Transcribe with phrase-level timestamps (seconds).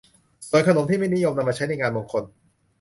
[0.49, 2.23] ส่วนขนมที่ไม่นิยมนำมาใช้ในงานมงคล